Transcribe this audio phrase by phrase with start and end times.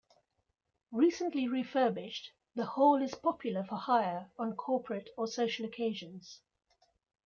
[0.93, 6.41] Recently refurbished, the Hall is popular for hire on corporate or social occasions.